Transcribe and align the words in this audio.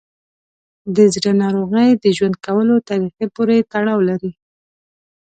د 0.95 0.97
زړه 1.13 1.31
ناروغۍ 1.43 1.89
د 2.03 2.05
ژوند 2.17 2.35
کولو 2.45 2.75
طریقه 2.89 3.25
پورې 3.35 3.67
تړاو 3.71 3.99
لري. 4.09 4.31